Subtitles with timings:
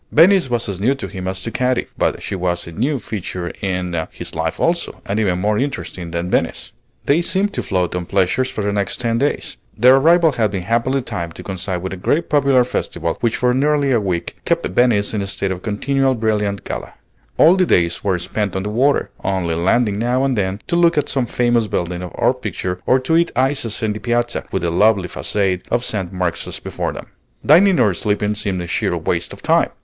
[0.11, 3.49] Venice was as new to him as to Katy; but she was a new feature
[3.61, 6.71] in his life also, and even more interesting than Venice.
[7.05, 9.57] They seemed to float on pleasures for the next ten days.
[9.77, 13.53] Their arrival had been happily timed to coincide with a great popular festival which for
[13.53, 16.95] nearly a week kept Venice in a state of continual brilliant gala.
[17.37, 20.97] All the days were spent on the water, only landing now and then to look
[20.97, 24.71] at some famous building or picture, or to eat ices in the Piazza with the
[24.71, 26.11] lovely façade of St.
[26.11, 27.05] Mark's before them.
[27.45, 29.69] Dining or sleeping seemed a sheer waste of time!